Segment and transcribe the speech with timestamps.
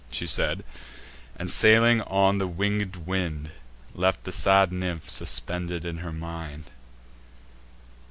[0.11, 0.63] She said,
[1.35, 3.51] and, sailing on the winged wind,
[3.93, 6.71] Left the sad nymph suspended in her mind.